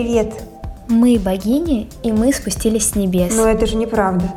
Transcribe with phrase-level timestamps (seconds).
[0.00, 0.32] Привет!
[0.88, 3.34] Мы богини, и мы спустились с небес.
[3.36, 4.32] Но это же неправда.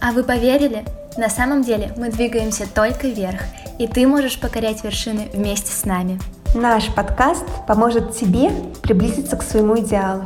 [0.00, 0.84] А вы поверили?
[1.16, 3.38] На самом деле мы двигаемся только вверх,
[3.78, 6.18] и ты можешь покорять вершины вместе с нами.
[6.56, 8.50] Наш подкаст поможет тебе
[8.82, 10.24] приблизиться к своему идеалу.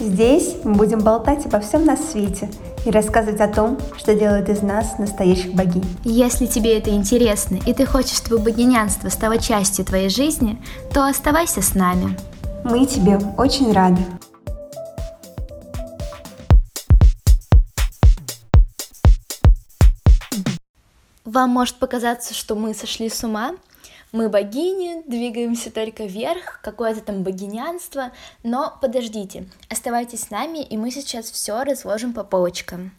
[0.00, 2.50] Здесь мы будем болтать обо всем на свете
[2.84, 5.86] и рассказывать о том, что делает из нас настоящих богинь.
[6.02, 10.60] Если тебе это интересно, и ты хочешь, чтобы богинянство стало частью твоей жизни,
[10.92, 12.16] то оставайся с нами.
[12.64, 14.00] Мы тебе очень рады.
[21.34, 23.56] Вам может показаться, что мы сошли с ума,
[24.12, 28.12] мы богини, двигаемся только вверх, какое-то там богинянство,
[28.44, 32.92] но подождите, оставайтесь с нами, и мы сейчас все разложим по полочкам.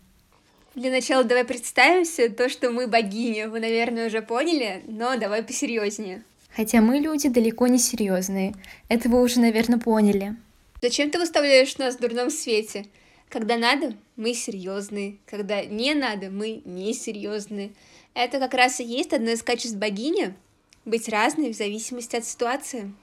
[0.73, 6.21] Для начала давай представимся, то, что мы богини, вы, наверное, уже поняли, но давай посерьезнее.
[6.53, 8.53] Хотя мы люди далеко не серьезные.
[8.89, 10.35] Это вы уже, наверное, поняли.
[10.81, 12.87] Зачем ты выставляешь нас в дурном свете?
[13.29, 15.19] Когда надо, мы серьезные.
[15.25, 17.71] Когда не надо, мы несерьезные.
[18.15, 20.33] Это как раз и есть одно из качеств богини—
[20.85, 22.93] быть разной в зависимости от ситуации.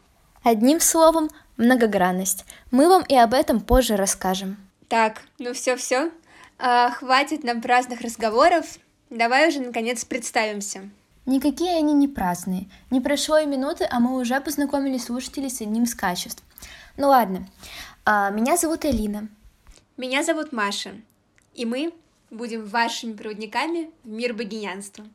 [0.42, 2.44] Одним словом, многогранность.
[2.70, 4.56] Мы вам и об этом позже расскажем.
[4.88, 6.10] Так, ну все-все.
[6.58, 8.78] А, хватит нам праздных разговоров.
[9.10, 10.88] Давай уже наконец представимся.
[11.26, 12.69] Никакие они не праздные.
[12.91, 16.42] Не прошло и минуты, а мы уже познакомили слушателей с одним из качеств.
[16.97, 17.47] Ну ладно,
[18.04, 19.28] а, меня зовут Элина.
[19.97, 20.92] Меня зовут Маша.
[21.54, 21.92] И мы
[22.33, 25.06] будем вашими проводниками в мир богинянства.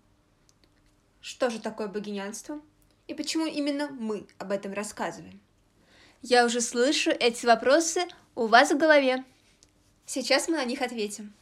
[1.20, 2.62] Что же такое богинянство?
[3.08, 5.42] И почему именно мы об этом рассказываем?
[6.22, 9.24] Я уже слышу эти вопросы у вас в голове.
[10.06, 11.34] Сейчас мы на них ответим.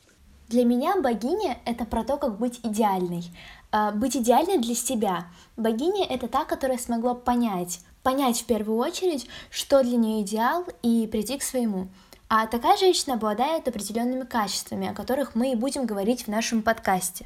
[0.47, 3.23] Для меня богиня— это про то, как быть идеальной.
[3.71, 5.27] А, быть идеальной для себя.
[5.57, 11.07] Богиня— это та, которая смогла понять, понять в первую очередь, что для нее идеал, и
[11.07, 11.87] прийти к своему.
[12.27, 17.25] А такая женщина обладает определенными качествами, о которых мы и будем говорить в нашем подкасте.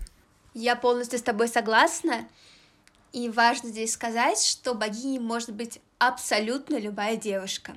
[0.53, 2.27] Я полностью с тобой согласна.
[3.13, 7.73] И важно здесь сказать, что богиней может быть абсолютно любая девушка.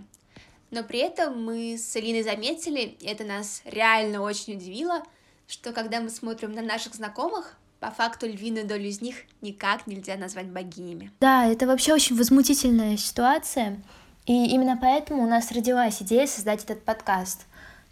[0.70, 5.02] Но при этом мы с Элиной заметили, и это нас реально очень удивило,
[5.46, 10.16] что когда мы смотрим на наших знакомых, по факту львиную долю из них никак нельзя
[10.16, 11.10] назвать богинями.
[11.20, 13.82] Да, это вообще очень возмутительная ситуация,
[14.26, 17.46] и именно поэтому у нас родилась идея создать этот подкаст.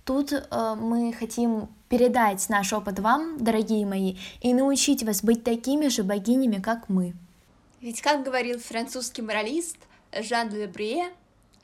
[0.05, 5.89] Тут э, мы хотим передать наш опыт вам, дорогие мои, и научить вас быть такими
[5.89, 7.15] же богинями, как мы.
[7.81, 9.77] Ведь, как говорил французский моралист
[10.13, 11.11] Жан де Брие,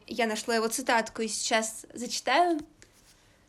[0.08, 2.60] я нашла его цитатку и сейчас зачитаю.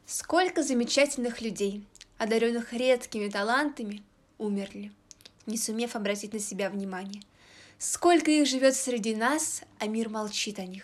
[0.05, 1.83] «Сколько замечательных людей,
[2.17, 4.03] одаренных редкими талантами,
[4.37, 4.91] умерли,
[5.45, 7.23] не сумев обратить на себя внимание.
[7.77, 10.83] Сколько их живет среди нас, а мир молчит о них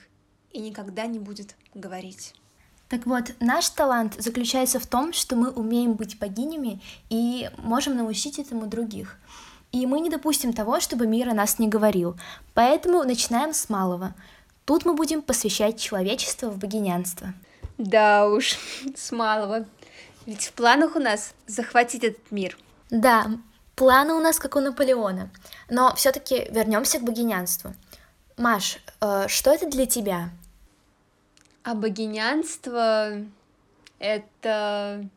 [0.54, 2.34] и никогда не будет говорить.
[2.90, 8.40] Так вот, наш талант заключается в том, что мы умеем быть богинями и можем научить
[8.40, 9.18] этому других.
[9.72, 12.16] И мы не допустим того, чтобы мир о нас не говорил.
[12.54, 14.14] Поэтому начинаем с малого.
[14.66, 17.34] Тут мы будем посвящать человечество в богинянство.
[17.80, 18.60] Да уж,
[18.96, 19.66] с малого.
[20.28, 22.58] Ведь в планах у нас захватить этот мир.
[22.92, 23.26] Да,
[23.76, 25.32] планы у нас как у Наполеона.
[25.70, 27.74] Но все-таки вернемся к богинянству.
[28.38, 30.30] Маш, э, что это для тебя?
[31.64, 33.24] А богинянство—
[34.00, 35.08] это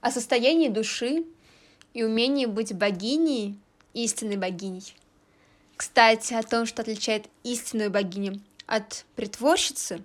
[0.00, 1.24] о состоянии души
[1.94, 3.58] и умении быть богиней,
[3.94, 4.94] истинной богиней.
[5.76, 10.02] Кстати, о том, что отличает истинную богиню от притворщицы,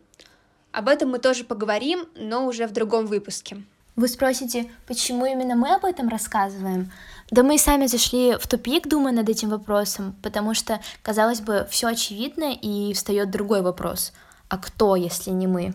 [0.72, 3.64] об этом мы тоже поговорим, но уже в другом выпуске.
[3.96, 6.92] Вы спросите, почему именно мы об этом рассказываем?
[7.30, 11.68] Да мы и сами зашли в тупик, думая над этим вопросом, потому что, казалось бы,
[11.70, 14.14] все очевидно, и встает другой вопрос.
[14.52, 15.74] А кто, если не мы?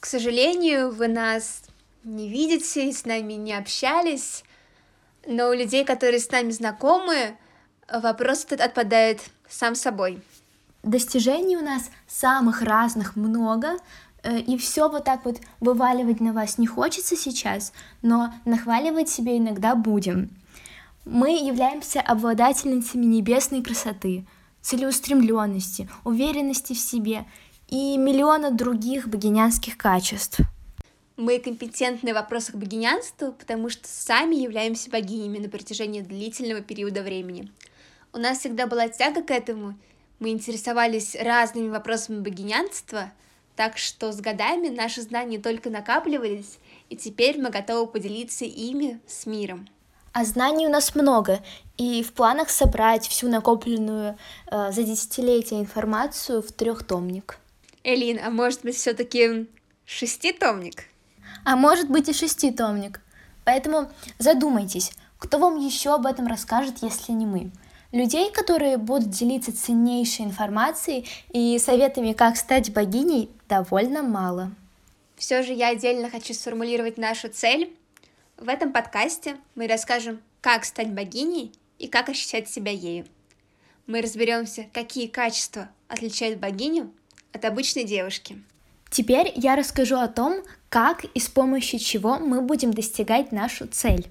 [0.00, 1.62] К сожалению, вы нас
[2.04, 4.44] не видите, с нами не общались,
[5.26, 7.36] но у людей, которые с нами знакомы,
[7.92, 10.22] вопрос этот отпадает сам собой.
[10.82, 13.78] Достижений у нас самых разных много,
[14.22, 17.72] Э, и все вот так вот вываливать на вас не хочется сейчас,
[18.02, 20.30] но нахваливать себе иногда будем.
[21.04, 24.26] Мы являемся обладательницами небесной красоты,
[24.60, 27.24] целеустремленности, уверенности в себе
[27.68, 30.40] и миллиона других богинянских качеств.
[31.16, 37.50] Мы компетентны в вопросах богинянства, потому что сами являемся богинями на протяжении длительного периода времени.
[38.12, 39.78] У нас всегда была тяга к этому,
[40.18, 43.12] мы интересовались разными вопросами богинянства—
[43.58, 46.60] так что с годами наши знания только накапливались,
[46.90, 49.68] и теперь мы готовы поделиться ими с миром.
[50.12, 51.40] А знаний у нас много,
[51.76, 54.16] и в планах собрать всю накопленную
[54.46, 57.40] э, за десятилетия информацию в трехтомник.
[57.88, 59.48] Элин, а может быть все-таки
[59.86, 60.84] Шеститомник.
[61.46, 63.00] А может быть и шеститомник.
[63.46, 67.50] Поэтому задумайтесь, кто вам еще об этом расскажет, если не мы.
[67.90, 74.52] Людей, которые будут делиться ценнейшей информацией и советами, как стать богиней, довольно мало.
[75.16, 77.74] Все же я отдельно хочу сформулировать нашу цель.
[78.36, 83.06] В этом подкасте мы расскажем, как стать богиней и как ощущать себя ею.
[83.86, 86.92] Мы разберемся, какие качества отличают богиню
[87.32, 88.42] от обычной девушки.
[88.90, 94.08] Теперь я расскажу о том, как и с помощью чего мы будем достигать нашу цель.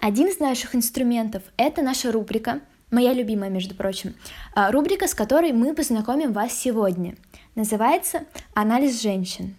[0.00, 2.60] Один из наших инструментов— это наша рубрика,
[2.90, 4.14] моя любимая, между прочим,
[4.54, 7.16] а, рубрика, с которой мы познакомим вас сегодня.
[7.54, 8.24] Называется
[8.54, 9.56] «Анализ женщин».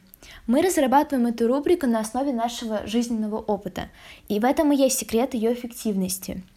[0.47, 3.89] Мы разрабатываем эту рубрику на основе нашего жизненного опыта,
[4.27, 6.43] и в этом и есть секрет ее эффективности—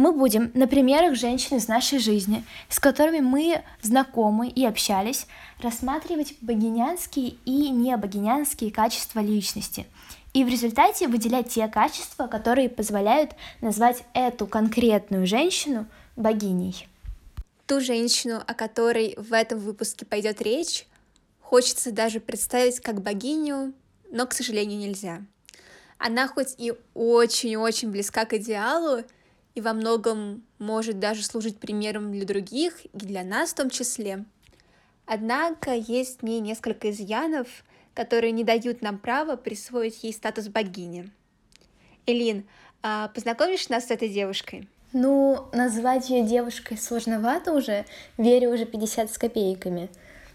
[0.00, 5.26] мы будем на примерах женщин из нашей жизни, с которыми мы знакомы и общались,
[5.60, 9.86] рассматривать богинянские и небогинянские качества личности
[10.32, 15.86] и в результате выделять те качества, которые позволяют назвать эту конкретную женщину
[16.16, 16.88] богиней.
[17.66, 20.86] Ту женщину, о которой в этом выпуске пойдет речь,
[21.42, 23.74] хочется даже представить как богиню,
[24.10, 25.20] но, к сожалению, нельзя.
[25.98, 29.04] Она хоть и очень-очень близка к идеалу,
[29.60, 34.24] и во многом может даже служить примером для других и для нас в том числе.
[35.04, 37.46] Однако есть в ней несколько изъянов,
[37.94, 41.10] которые не дают нам права присвоить ей статус богини.
[42.06, 42.46] Элин,
[42.82, 44.66] а познакомишь нас с этой девушкой?
[44.92, 47.84] Ну, назвать ее девушкой сложновато уже,
[48.16, 49.90] верю уже 50 с копейками.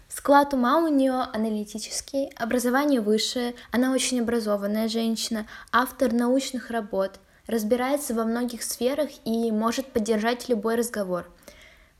[0.08, 8.14] Склад ума у нее аналитический, образование высшее, она очень образованная женщина, автор научных работ, разбирается
[8.14, 11.30] во многих сферах и может поддержать любой разговор.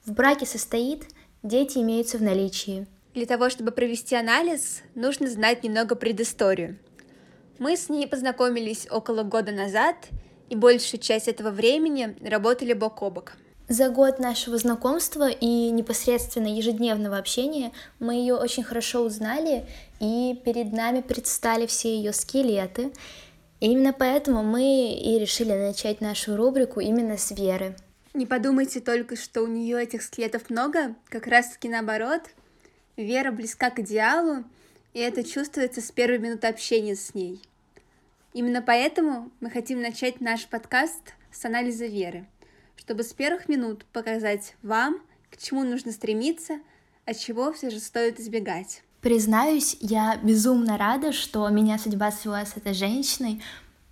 [0.05, 1.05] В браке состоит,
[1.43, 2.87] дети имеются в наличии.
[3.15, 6.79] Для того, чтобы провести анализ, нужно знать немного предысторию.
[7.59, 9.97] Мы с ней познакомились около года назад
[10.51, 13.33] и большую часть этого времени работали бок о бок.
[13.69, 19.67] За год нашего знакомства и непосредственно ежедневного общения мы ее очень хорошо узнали,
[19.99, 22.93] и перед нами предстали все ее скелеты,
[23.61, 27.75] и именно поэтому мы и решили начать нашу рубрику именно с Веры.
[28.15, 32.23] Не подумайте только, что у нее этих скелетов много, как раз таки наоборот.
[32.97, 34.45] Вера близка к идеалу,
[34.95, 37.43] и это чувствуется с первой минуты общения с ней.
[38.33, 42.27] Именно поэтому мы хотим начать наш подкаст с анализа веры,
[42.77, 46.61] чтобы с первых минут показать вам, к чему нужно стремиться,
[47.05, 48.83] а чего все же стоит избегать.
[49.01, 53.43] Признаюсь, я безумно рада, что меня судьба свела с этой женщиной,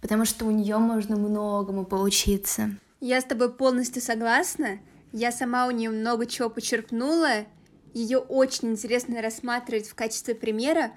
[0.00, 2.70] потому что у нее можно многому поучиться.
[3.00, 4.78] Я с тобой полностью согласна.
[5.12, 7.44] Я сама у нее много чего почерпнула.
[7.92, 10.90] Ее очень интересно рассматривать в качестве примера,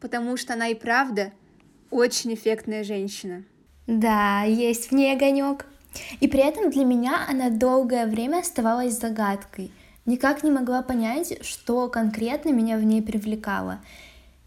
[0.00, 1.32] потому что она и правда
[1.90, 3.44] очень эффектная женщина.
[3.86, 5.66] Да, есть в ней огонек.
[6.20, 9.70] И при этом для меня она долгое время оставалась загадкой
[10.06, 13.80] никак не могла понять, что конкретно меня в ней привлекало.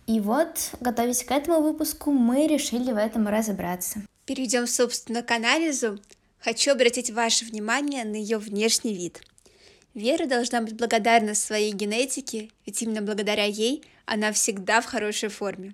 [0.08, 4.02] И вот, готовясь к этому выпуску, мы решили в этом разобраться.
[4.26, 6.00] Перейдем, собственно, к анализу.
[6.40, 9.22] Хочу обратить ваше внимание на ее внешний вид.
[9.94, 15.74] Вера должна быть благодарна своей генетике, ведь именно благодаря ей она всегда в хорошей форме.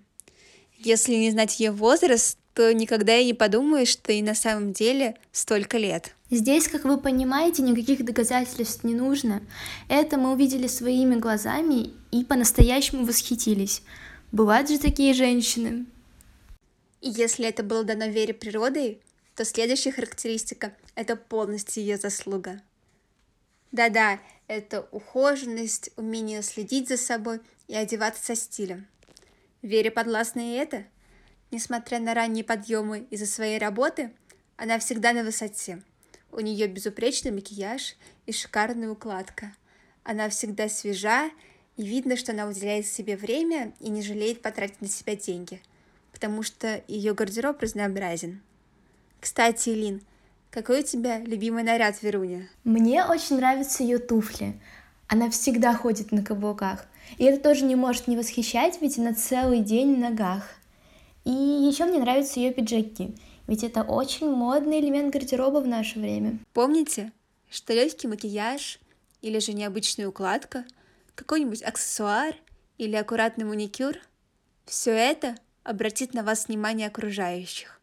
[0.77, 5.15] Если не знать ее возраст, то никогда и не подумаешь, что и на самом деле
[5.32, 6.15] столько лет.
[6.31, 9.41] Здесь, как вы понимаете, никаких доказательств не нужно.
[9.88, 13.81] Это мы увидели своими глазами и по-настоящему восхитились.
[14.31, 15.88] Бывают же такие женщины.
[17.01, 19.01] И если это было дано вере природой,
[19.36, 22.62] то следующая характеристика— это полностью ее заслуга.
[23.71, 28.86] Да-да, это ухоженность, умение следить за собой и одеваться со стилем.
[29.63, 30.86] Вере подвластно и это.
[31.50, 34.12] Несмотря на ранние подъемы из-за своей работы,
[34.57, 35.81] она всегда на высоте—
[36.31, 37.95] у нее безупречный макияж
[38.25, 39.53] и шикарная укладка.
[40.03, 41.29] Она всегда свежа,
[41.77, 45.62] и видно, что она уделяет себе время и не жалеет потратить на себя деньги,
[46.12, 48.41] потому что ее гардероб разнообразен.
[49.19, 50.01] Кстати, Лин,
[50.51, 52.50] какой у тебя любимый наряд, Веруня?
[52.63, 54.59] Мне очень нравятся ее туфли.
[55.07, 56.86] Она всегда ходит на каблуках.
[57.17, 60.43] И это тоже не может не восхищать, ведь она целый день в ногах.
[61.24, 63.15] И еще мне нравятся ее пиджаки.
[63.50, 66.38] Ведь это очень модный элемент гардероба в наше время.
[66.53, 67.12] Помните,
[67.50, 68.79] что легкий макияж
[69.24, 70.65] или же необычная укладка,
[71.15, 72.36] какой-нибудь аксессуар
[72.77, 73.96] или аккуратный маникюр–
[74.68, 77.82] все это обратит на вас внимание окружающих.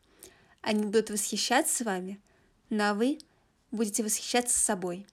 [0.61, 2.20] Они будут восхищаться вами,
[2.70, 3.18] ну а вы
[3.73, 5.04] будете восхищаться собой.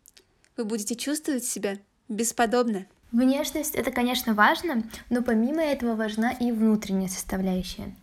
[0.55, 1.79] Вы будете чувствовать себя
[2.09, 2.85] бесподобно.
[3.11, 7.95] Внешность это, конечно, важно, но помимо этого важна и внутренняя составляющая.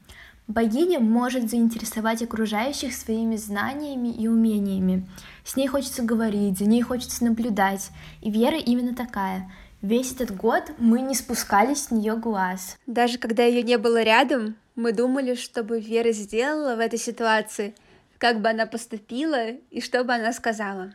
[0.50, 5.06] Богиня может заинтересовать окружающих своими знаниями и умениями.
[5.44, 7.90] С ней хочется говорить, за ней хочется наблюдать.
[8.20, 9.48] И Вера именно такая.
[9.80, 12.78] Весь этот год мы не спускали с нее глаз.
[12.88, 17.72] Даже когда ее не было рядом, мы думали, что бы Вера сделала в этой ситуации,
[18.18, 20.92] как бы она поступила и что бы она сказала.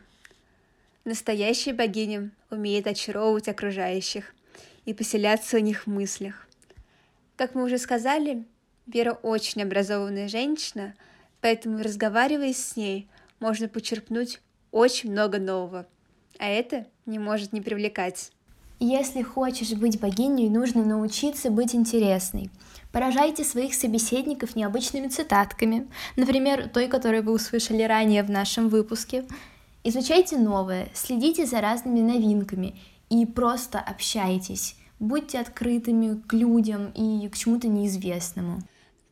[1.06, 4.34] Настоящая богиня умеет очаровывать окружающих
[4.84, 6.46] и поселяться в них в мыслях.
[7.36, 8.44] Как мы уже сказали,
[8.86, 10.94] Вера очень образованная женщина,
[11.40, 13.08] поэтому, разговаривая с ней,
[13.40, 14.40] можно почерпнуть
[14.70, 15.86] очень много нового,
[16.38, 18.30] а это не может не привлекать.
[18.78, 22.50] Если хочешь быть богиней, нужно научиться быть интересной.
[22.92, 29.24] Поражайте своих собеседников необычными цитатками, например, той, которую вы услышали ранее в нашем выпуске,
[29.88, 32.74] Изучайте новое, следите за разными новинками
[33.08, 34.74] и просто общайтесь.
[34.98, 38.62] Будьте открытыми к людям и к чему-то неизвестному.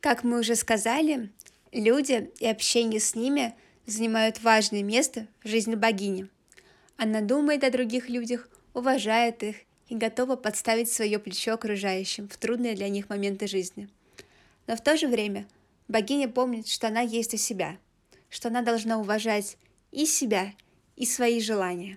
[0.05, 1.31] Как мы уже сказали,
[1.73, 3.55] люди и общение с ними
[3.87, 6.29] занимают важное место в жизни богини.
[6.99, 9.57] Она думает о других людях, уважает их
[9.89, 13.89] и готова подставить свое плечо окружающим в трудные для них моменты жизни.
[14.67, 15.47] Но в то же время
[15.89, 17.79] богиня помнит, что она есть у себя,
[18.29, 19.57] что она должна уважать
[19.91, 20.53] и себя,
[20.97, 21.97] и свои желания.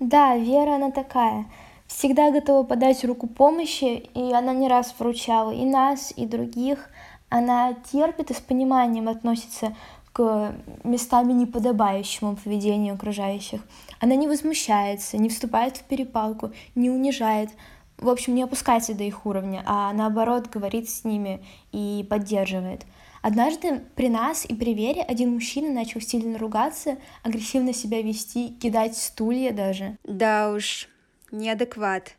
[0.00, 1.52] Да, Вера она такая.
[1.86, 6.88] Всегда готова подать руку помощи, и она не раз вручала и нас, и других.
[7.32, 9.74] Она терпит и с пониманием относится
[10.12, 13.62] к местами неподобающему поведению окружающих.
[14.00, 17.48] Она не возмущается, не вступает в перепалку, не унижает,
[17.96, 22.84] в общем, не опускается до их уровня, а наоборот говорит с ними и поддерживает.
[23.22, 28.98] Однажды при нас и при Вере один мужчина начал сильно ругаться, агрессивно себя вести, кидать
[28.98, 29.96] стулья даже.
[30.04, 30.86] Да уж,
[31.30, 32.14] неадекват.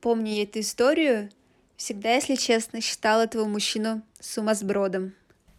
[0.00, 1.28] Помню эту историю,
[1.78, 5.14] всегда, если честно, считала этого мужчину сумасбродом.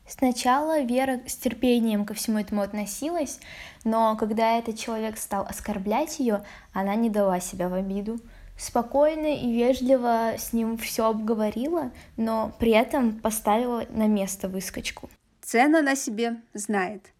[0.07, 3.39] Сначала Вера с терпением ко всему этому относилась,
[3.83, 8.19] но когда этот человек стал оскорблять ее, она не дала себя в обиду
[8.59, 15.09] спокойно и вежливо с ним все обговорила, но при этом поставила на место выскочку.
[15.41, 17.11] Цену она себе знает.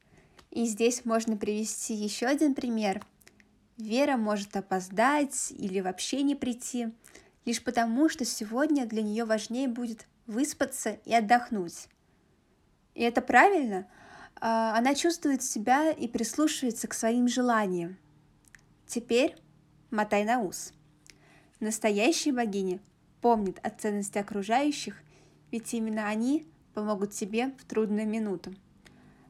[0.52, 3.02] И здесь можно привести еще один пример.
[3.78, 6.90] Вера может опоздать или вообще не прийти,
[7.46, 11.88] лишь потому, что сегодня для нее важнее будет выспаться и отдохнуть.
[12.94, 13.88] И это правильно.
[14.40, 17.98] А, она чувствует себя и прислушивается к своим желаниям.
[18.88, 19.36] Теперь
[19.92, 20.74] мотай на ус.
[21.60, 22.80] Настоящие богини
[23.22, 25.02] помнят о ценности окружающих,
[25.52, 28.54] ведь именно они помогут тебе в трудную минуту.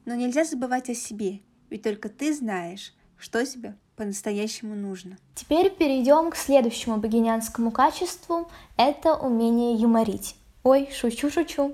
[0.06, 5.18] Но нельзя забывать о себе, ведь только ты знаешь, что тебе по-настоящему нужно.
[5.36, 10.38] Теперь перейдем к следующему богинянскому качеству– это умение юморить.
[10.64, 11.74] Ой, шучу-шучу.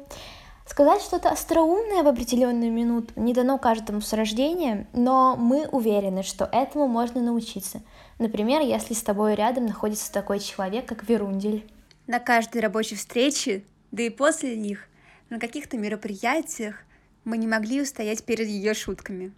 [0.65, 6.49] Сказать что-то остроумное в определенную минуту не дано каждому с рождения, но мы уверены, что
[6.51, 7.83] этому можно научиться.
[8.17, 11.69] Например, если с тобой рядом находится такой человек, как Верундель.
[12.07, 14.87] На каждой рабочей встрече, да и после них,
[15.29, 16.77] на каких-то мероприятиях
[17.23, 19.31] мы не могли устоять перед ее шутками.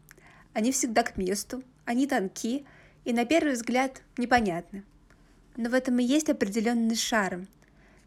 [0.54, 2.66] Они всегда к месту, они тонки
[3.06, 4.84] и на первый взгляд непонятны.
[5.56, 7.48] Но в этом и есть определенный шарм,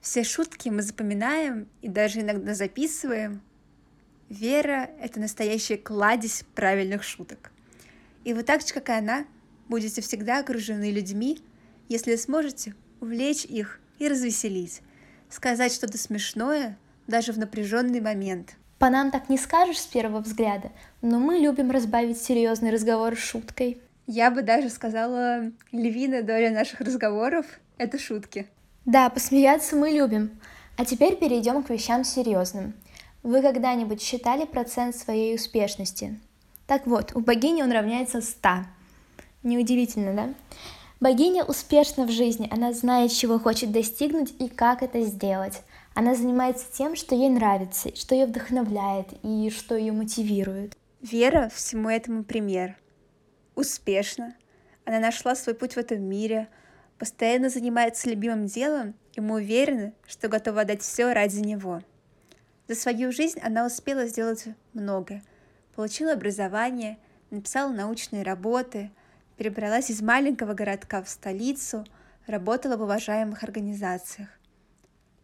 [0.02, 3.40] все шутки мы запоминаем и даже иногда записываем.
[4.28, 7.50] Вера— это настоящая кладезь правильных шуток.
[8.24, 9.24] И вы так же, как и она,
[9.68, 11.40] будете всегда окружены людьми,
[11.88, 14.82] если сможете увлечь их и развеселить,
[15.30, 18.56] сказать что-то смешное даже в напряженный момент.
[18.80, 20.72] По нам так не скажешь с первого взгляда,
[21.02, 23.78] но мы любим разбавить серьезный разговор шуткой.
[24.06, 27.44] Я бы даже сказала, львиная доля наших разговоров—
[27.76, 28.46] это шутки.
[28.86, 30.30] Да, посмеяться мы любим.
[30.78, 32.72] А теперь перейдем к вещам серьезным.
[33.22, 36.18] Вы когда-нибудь считали процент своей успешности?
[36.66, 38.48] Так вот, у богини он равняется 100.
[39.42, 40.34] Неудивительно, да?
[41.00, 45.60] Богиня успешна в жизни, она знает, чего хочет достигнуть и как это сделать.
[46.00, 50.74] Она занимается тем, что ей нравится, что ее вдохновляет и что ее мотивирует.
[51.02, 52.78] Вера всему этому пример.
[53.54, 54.34] Успешно.
[54.86, 56.48] Она нашла свой путь в этом мире–
[56.98, 61.82] постоянно занимается любимым делом, и мы уверены, что готова отдать все ради него.
[62.66, 65.22] За свою жизнь она успела сделать многое.
[65.74, 66.96] Получила образование,
[67.30, 68.90] написала научные работы,
[69.36, 71.86] перебралась из маленького городка в столицу,
[72.26, 74.28] работала в уважаемых организациях.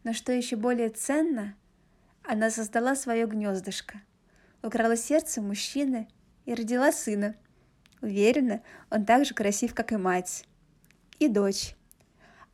[0.06, 1.56] Но что еще более ценно,
[2.22, 4.00] она создала свое гнездышко,
[4.62, 6.06] украла сердце мужчины
[6.44, 7.34] и родила сына.
[8.00, 10.44] Уверена, он так же красив, как и мать
[11.18, 11.74] и дочь.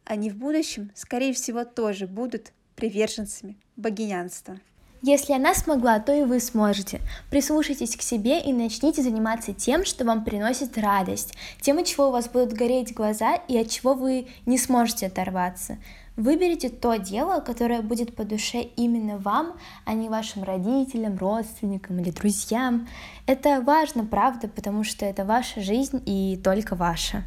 [0.06, 4.58] они в будущем, скорее всего, тоже будут приверженцами богинянства.
[5.02, 7.02] Если она смогла, то и вы сможете.
[7.28, 12.12] Прислушайтесь к себе и начните заниматься тем, что вам приносит радость, тем, от чего у
[12.12, 15.76] вас будут гореть глаза и от чего вы не сможете оторваться.
[16.16, 22.10] Выберите то дело, которое будет по душе именно вам, а не вашим родителям, родственникам или
[22.10, 22.86] друзьям.
[23.26, 27.24] Это важно, правда, потому что это ваша жизнь и только ваша.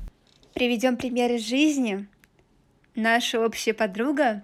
[0.54, 2.08] Приведем пример из жизни.
[2.94, 4.44] Наша общая подруга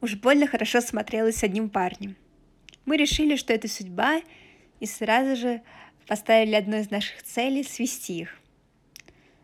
[0.00, 2.16] уж больно хорошо смотрелась с одним парнем.
[2.86, 4.20] Мы решили, что это судьба,
[4.80, 5.62] и сразу же
[6.06, 8.36] поставили одной из наших целей свести их.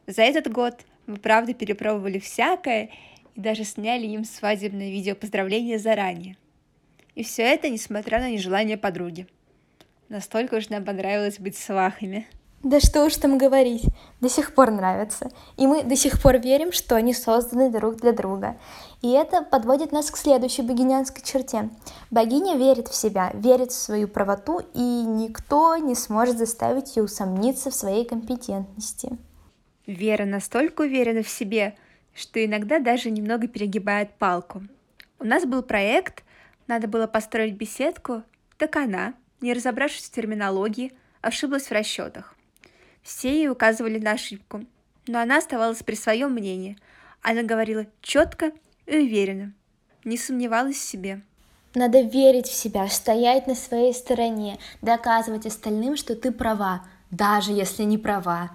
[0.07, 2.91] За этот год мы, правда, перепробовали всякое
[3.35, 6.37] и даже сняли им свадебное видео поздравления заранее.
[7.15, 9.27] И все это, несмотря на нежелание подруги.
[10.09, 12.27] Настолько уж нам понравилось быть свахами.
[12.62, 13.87] Да что уж там говорить,
[14.21, 15.31] до сих пор нравится.
[15.57, 18.57] И мы до сих пор верим, что они созданы друг для друга.
[19.01, 21.71] И это подводит нас к следующей богинянской черте.
[22.12, 27.71] Богиня верит в себя, верит в свою правоту, и никто не сможет заставить ее усомниться
[27.71, 29.19] в своей компетентности.
[29.87, 31.75] Вера настолько уверена в себе,
[32.14, 34.62] что иногда даже немного перегибает палку.
[35.19, 36.25] У нас был проект,
[36.66, 38.23] надо было построить беседку,
[38.57, 42.35] так она, не разобравшись в терминологии, ошиблась в расчетах.
[43.02, 44.64] Все ей указывали на ошибку,
[45.07, 46.78] но она оставалась при своем мнении.
[47.23, 48.52] Она говорила четко
[48.87, 49.52] и уверенно,
[50.04, 51.23] не сомневалась в себе.
[51.75, 57.85] Надо верить в себя, стоять на своей стороне, доказывать остальным, что ты права, даже если
[57.85, 58.50] не права.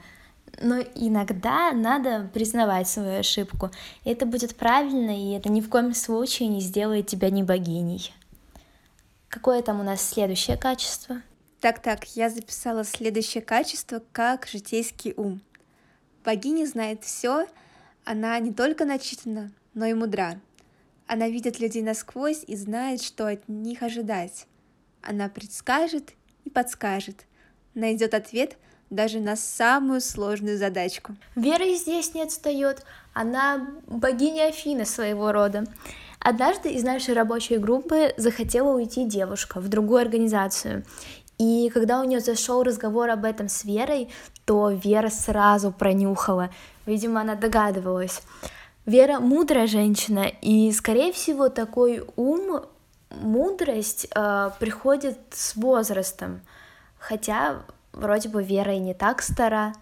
[0.62, 3.70] Но иногда надо признавать свою ошибку.
[4.06, 8.14] Это будет правильно, и это ни в коем случае не сделает тебя не богиней.
[9.30, 11.22] Какое там у нас следующее качество?
[11.60, 15.42] Так-так, я записала следующее качество как житейский ум.
[16.24, 17.48] Богиня знает все,
[18.06, 20.40] она не только начитана, но и мудра.
[21.08, 24.46] Она видит людей насквозь и знает, что от них ожидать.
[25.02, 27.26] Она предскажет и подскажет,
[27.74, 28.58] найдет ответ
[28.90, 31.16] даже на самую сложную задачку.
[31.36, 32.84] Вера и здесь не отстает.
[33.14, 35.66] Она богиня Афина своего рода.
[36.20, 40.84] Однажды из нашей рабочей группы захотела уйти девушка в другую организацию.
[41.38, 44.10] И когда у нее зашел разговор об этом с Верой,
[44.46, 46.50] то Вера сразу пронюхала.
[46.86, 48.22] Видимо, она догадывалась.
[48.86, 52.62] Вера мудрая женщина, и, скорее всего, такой ум,
[53.10, 56.42] мудрость э, приходит с возрастом.
[56.98, 57.64] Хотя,
[57.98, 59.74] вроде бы, Вера и не так стара.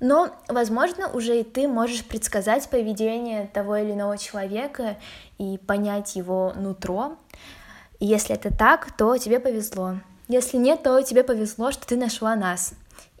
[0.00, 4.98] Но, возможно, уже и ты можешь предсказать поведение того или иного человека
[5.38, 7.16] и понять его нутро.
[8.00, 9.96] И если это так, то тебе повезло.
[10.28, 12.74] Если нет, то тебе повезло, что ты нашла нас.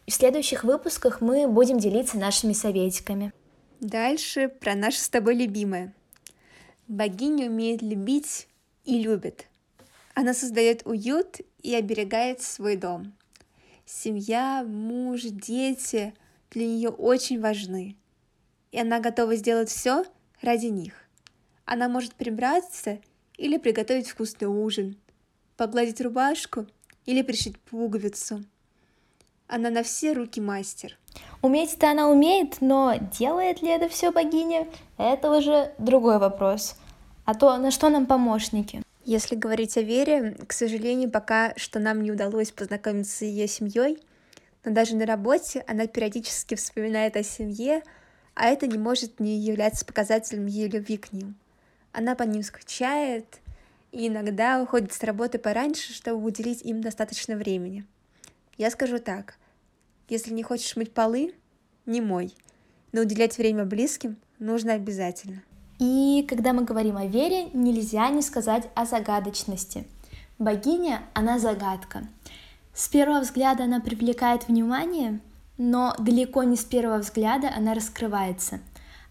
[0.06, 3.32] В следующих выпусках мы будем делиться нашими советиками.
[3.80, 5.94] Дальше про наше с тобой любимое.
[6.88, 8.48] Богиня умеет любить
[8.84, 9.46] и любит.
[10.14, 13.14] Она создает уют и оберегает свой дом.
[13.86, 16.14] Семья, муж, дети
[16.50, 17.96] для нее очень важны.
[18.72, 20.04] И она готова сделать все
[20.40, 20.94] ради них.
[21.66, 22.98] Она может прибраться
[23.36, 24.96] или приготовить вкусный ужин,
[25.56, 26.66] погладить рубашку
[27.04, 28.44] или пришить пуговицу.
[29.46, 30.98] Она на все руки мастер.
[31.42, 34.66] Уметь-то она умеет, но делает ли это все богиня,
[34.96, 36.76] это уже другой вопрос.
[37.26, 38.83] А то на что нам помощники?
[39.04, 43.98] Если говорить о Вере, к сожалению, пока что нам не удалось познакомиться с ее семьей,
[44.64, 47.82] но даже на работе она периодически вспоминает о семье,
[48.32, 51.34] а это не может не являться показателем ее любви к ним.
[51.92, 53.26] Она по ним скучает,
[53.92, 57.84] и иногда уходит с работы пораньше, чтобы уделить им достаточно времени.
[58.56, 59.36] Я скажу так,
[60.08, 61.34] если не хочешь мыть полы,
[61.84, 62.34] не мой,
[62.92, 65.42] но уделять время близким нужно обязательно.
[65.84, 69.86] И когда мы говорим о вере, нельзя не сказать о загадочности.
[70.38, 72.06] Богиня, она загадка.
[72.72, 75.20] С первого взгляда она привлекает внимание,
[75.58, 78.60] но далеко не с первого взгляда она раскрывается.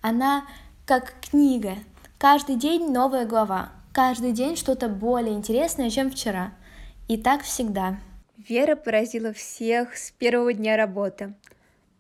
[0.02, 0.46] Она
[0.88, 1.76] как книга.
[2.18, 6.52] Каждый день новая глава, Каждый день что-то более интересное, чем вчера.
[7.08, 8.00] И так всегда.
[8.38, 11.36] Вера поразила всех с первого дня работы.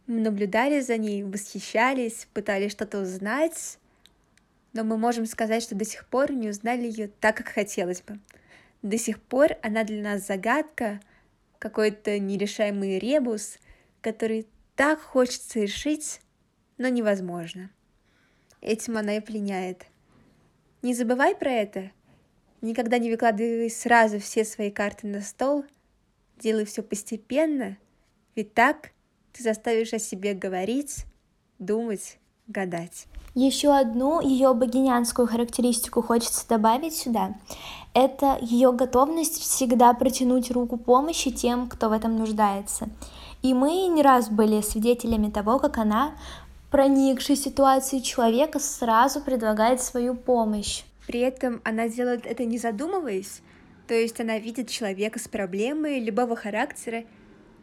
[0.08, 3.78] Мы наблюдали за ней, восхищались, пытались что-то узнать,
[4.74, 8.20] но мы можем сказать, что до сих пор не узнали ее так, как хотелось бы.
[8.82, 11.00] До сих пор она для нас загадка,
[11.60, 13.58] какой-то нерешаемый ребус,
[14.02, 16.20] который так хочется решить,
[16.78, 17.70] но невозможно.
[18.62, 19.86] Этим она и пленяет–
[20.84, 21.92] не забывай про это.
[22.60, 25.64] Никогда не выкладывай сразу все свои карты на стол.
[26.38, 27.78] Делай все постепенно,
[28.36, 28.92] ведь так
[29.32, 31.06] ты заставишь о себе говорить,
[31.58, 33.08] думать гадать.
[33.36, 37.34] Еще одну ее богинянскую характеристику хочется добавить сюда.
[37.96, 42.89] Это ее готовность всегда протянуть руку помощи тем, кто в этом нуждается.
[43.41, 46.13] И мы не раз были свидетелями того, как она,
[46.69, 50.84] проникшей ситуации человека, сразу предлагает свою помощь.
[51.08, 53.41] При этом она делает это не задумываясь,
[53.88, 57.04] то есть она видит человека с проблемой любого характера,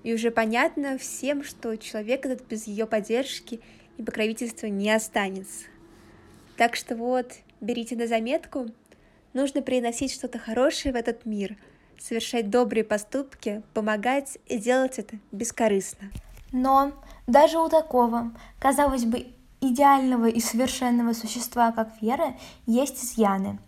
[0.02, 3.60] и уже понятно всем, что человек этот без ее поддержки
[4.00, 5.66] и покровительства не останется.
[6.56, 8.66] Так что вот, берите на заметку,
[9.34, 11.56] нужно приносить что-то хорошее в этот мир,
[11.98, 16.10] совершать добрые поступки, помогать и делать это бескорыстно.
[16.50, 16.92] Но
[17.26, 19.26] даже у такого, казалось бы,
[19.60, 22.36] идеального и совершенного существа, как Вера,
[22.66, 23.58] есть изъяны.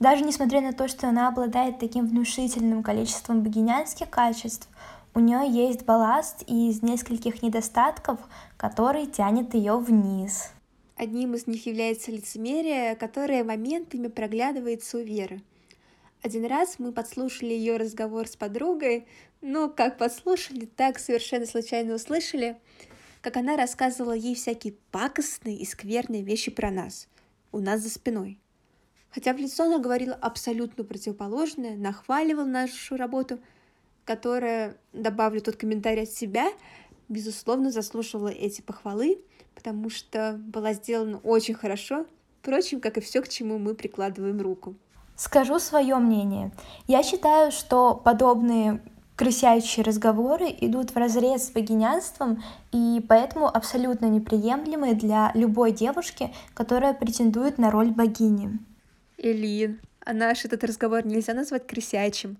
[0.00, 4.68] Даже несмотря на то, что она обладает таким внушительным количеством богинянских качеств,
[5.16, 8.20] у нее есть балласт из нескольких недостатков,
[8.58, 10.50] который тянет ее вниз.
[10.94, 15.40] Одним из них является лицемерие, которое моментами проглядывается у Веры.
[16.22, 19.06] Один раз мы подслушали ее разговор с подругой,
[19.40, 22.58] но как подслушали, так совершенно случайно услышали,
[23.22, 27.08] как она рассказывала ей всякие пакостные и скверные вещи про нас,
[27.52, 28.38] у нас за спиной.
[29.08, 33.38] Хотя в лицо она говорила абсолютно противоположное, нахваливала нашу работу–
[34.06, 36.46] которая, добавлю тут комментарий от себя,
[37.08, 39.18] безусловно, заслушивала эти похвалы,
[39.54, 42.06] потому что была сделана очень хорошо,
[42.40, 44.76] впрочем, как и все, к чему мы прикладываем руку.
[45.16, 46.52] Скажу свое мнение.
[46.86, 48.80] Я считаю, что подобные
[49.16, 56.92] крысячие разговоры идут в разрез с богинянством и поэтому абсолютно неприемлемы для любой девушки, которая
[56.92, 58.58] претендует на роль богини.
[59.16, 62.36] Элин, а наш этот разговор нельзя назвать крысячим.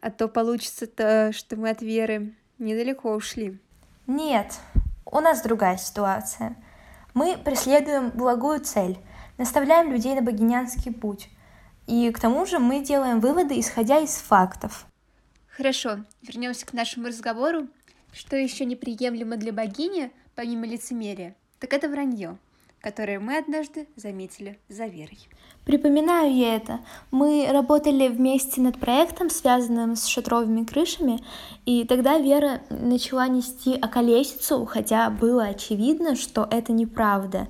[0.00, 3.58] А то получится-то, что мы от Веры недалеко ушли.
[4.06, 4.58] Нет,
[5.04, 6.56] у нас другая ситуация.
[7.12, 8.98] Мы преследуем благую цель,
[9.36, 11.28] наставляем людей на богинянский путь.
[11.86, 14.86] И к тому же мы делаем выводы, исходя из фактов.
[15.48, 17.68] Хорошо, вернемся к нашему разговору.
[18.12, 22.38] Что еще неприемлемо для богини, помимо лицемерия, так это вранье
[22.80, 25.18] которое мы однажды заметили за Верой.
[25.64, 26.80] Припоминаю я это.
[27.10, 31.22] Мы работали вместе над проектом, связанным с шатровыми крышами,
[31.66, 37.48] и тогда Вера начала нести околесицу, хотя было очевидно, что это неправда.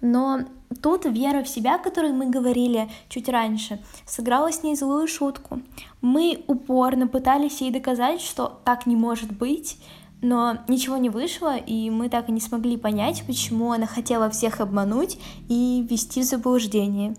[0.00, 0.40] Но
[0.82, 5.62] тут вера в себя, о которой мы говорили чуть раньше, сыграла с ней злую шутку.
[6.00, 9.78] Мы упорно пытались ей доказать, что так не может быть,
[10.22, 14.60] но ничего не вышло, и мы так и не смогли понять, почему она хотела всех
[14.60, 17.16] обмануть и ввести в заблуждение.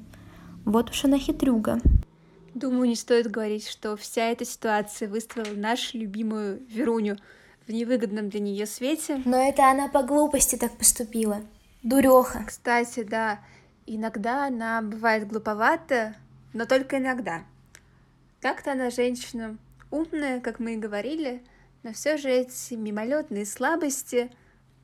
[0.65, 1.81] Вот уж она хитрюга.
[2.53, 7.17] Думаю, не стоит говорить, что вся эта ситуация выставила нашу любимую Веруню
[7.67, 9.21] в невыгодном для нее свете.
[9.25, 11.41] Но это она по глупости так поступила.
[11.81, 12.45] Дуреха.
[12.47, 13.39] Кстати, да,
[13.85, 16.15] иногда она бывает глуповата,
[16.53, 17.43] но только иногда.
[18.39, 19.57] Так-то она женщина
[19.91, 21.41] умная, как мы и говорили,
[21.83, 24.31] но все же эти мимолетные слабости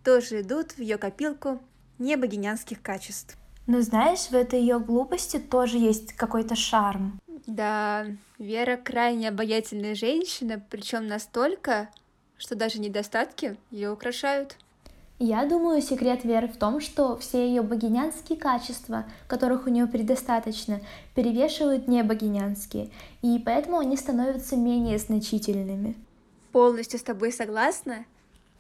[0.04, 1.60] тоже идут в ее копилку
[1.98, 3.38] небогинянских качеств.
[3.68, 7.20] Но знаешь, в этой ее глупости тоже есть какой-то шарм.
[7.46, 8.06] Да,
[8.38, 11.90] Вера крайне обаятельная женщина, причем настолько,
[12.38, 14.58] что даже недостатки ее украшают.
[15.22, 20.80] Я думаю, секрет Веры в том, что все ее богинянские качества, которых у нее предостаточно,
[21.14, 22.90] перевешивают небогинянские,
[23.22, 25.96] и поэтому они становятся менее значительными
[26.52, 28.06] полностью с тобой согласна.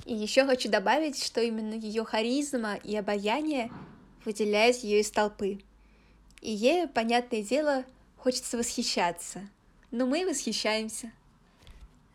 [0.05, 3.71] И еще хочу добавить, что именно ее харизма и обаяние
[4.25, 5.59] выделяют ее из толпы.
[6.41, 7.85] И ей, понятное дело,
[8.17, 9.47] хочется восхищаться.
[9.91, 11.11] Но мы восхищаемся.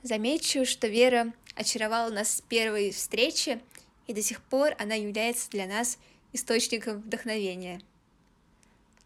[0.02, 3.60] Замечу, что Вера очаровала нас с первой встречи,
[4.06, 5.98] и до сих пор она является для нас
[6.32, 7.80] источником вдохновения.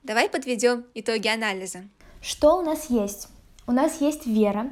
[0.02, 1.84] Давай подведем итоги анализа.
[2.20, 3.28] Что у нас есть?
[3.68, 4.70] У нас есть вера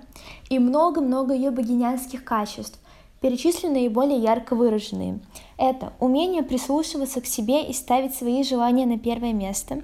[0.49, 2.81] и много-много ее богинянских качеств,
[3.21, 5.21] перечислены наиболее ярко выраженные.
[5.59, 9.83] Это умение прислушиваться к себе и ставить свои желания на первое место,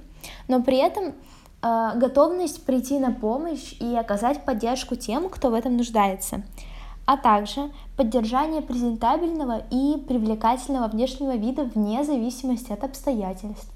[0.48, 1.12] но при этом
[1.60, 6.42] э, готовность прийти на помощь и оказать поддержку тем, кто в этом нуждается,
[7.04, 13.71] а также поддержание презентабельного и привлекательного внешнего вида вне зависимости от обстоятельств.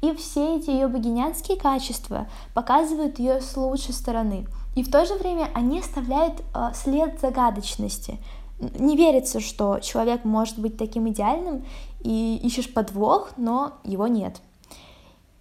[0.00, 4.46] И все эти ее богинянские качества показывают ее с лучшей стороны.
[4.76, 8.18] И в то же время они оставляют э, след загадочности.
[8.60, 11.64] Не верится, что человек может быть таким идеальным,
[12.00, 14.40] и ищешь подвох, но его нет.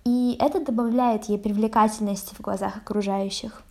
[0.05, 3.63] И это добавляет ей привлекательности в глазах окружающих.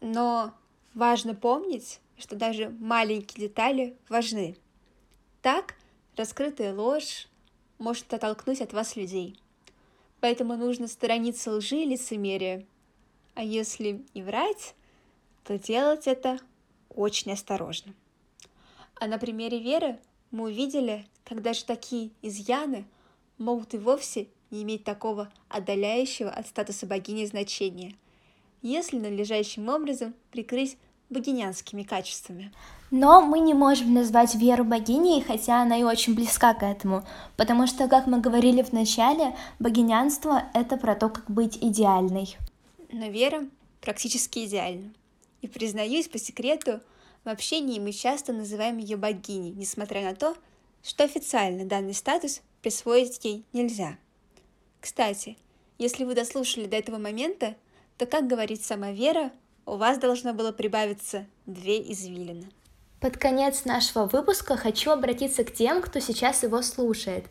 [0.00, 0.52] Но
[0.94, 4.56] важно помнить, что даже маленькие детали важны.
[5.42, 5.74] Так,
[6.16, 7.28] раскрытая ложь,
[7.78, 9.38] может оттолкнуть от вас людей.
[10.20, 12.66] Поэтому нужно сторониться лжи и лицемерия.
[13.34, 14.74] А если и врать,
[15.44, 16.38] то делать это
[16.88, 17.94] очень осторожно.
[18.96, 19.98] А на примере Веры
[20.30, 22.84] мы увидели, как даже такие изъяны
[23.38, 27.94] могут и вовсе не иметь такого отдаляющего от статуса богини значения,
[28.62, 30.76] если надлежащим образом прикрыть
[31.10, 32.52] богинянскими качествами.
[32.90, 37.04] Но мы не можем назвать Веру богиней, хотя она и очень близка к этому,
[37.36, 42.36] потому что, как мы говорили в начале, богинянство— это про то, как быть идеальной.
[42.90, 43.44] Но Вера
[43.80, 44.92] практически идеальна.
[45.42, 46.80] И признаюсь по секрету,
[47.24, 50.34] в общении мы часто называем ее богиней, несмотря на то,
[50.82, 53.98] что официально данный статус присвоить ей нельзя.
[54.80, 55.36] Кстати,
[55.78, 57.54] если вы дослушали до этого момента,
[57.98, 59.30] то, как говорит сама Вера,
[59.70, 62.46] у вас должно было прибавиться две извилины.
[62.98, 67.26] Под конец нашего выпуска хочу обратиться к тем, кто сейчас его слушает.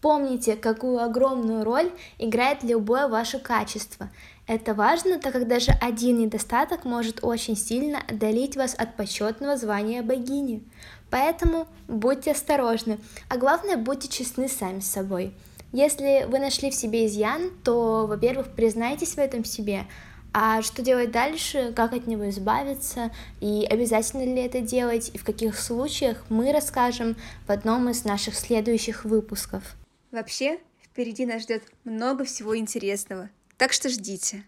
[0.00, 4.08] Помните, какую огромную роль играет любое ваше качество.
[4.46, 10.02] Это важно, так как даже один недостаток может очень сильно отдалить вас от почетного звания
[10.02, 10.62] богини.
[11.10, 15.34] Поэтому будьте осторожны, а главное будьте честны сами с собой.
[15.72, 19.86] Если вы нашли в себе изъян, то, во-первых, признайтесь в этом себе,
[20.32, 25.24] а что делать дальше, как от него избавиться, и обязательно ли это делать, и в
[25.24, 27.16] каких случаях, мы расскажем
[27.46, 29.76] в одном из наших следующих выпусков.
[30.12, 34.44] Вообще, впереди нас ждет много всего интересного, так что ждите.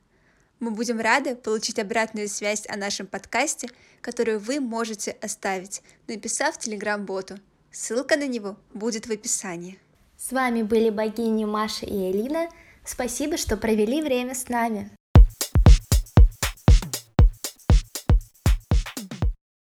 [0.61, 3.69] Мы будем рады получить обратную связь о нашем подкасте,
[4.01, 7.39] которую вы можете оставить, написав телеграм-боту.
[7.73, 9.81] Ссылка на него будет в описании.
[10.17, 12.49] С вами были богини Маша и Элина.
[12.85, 14.93] Спасибо, что провели время с нами.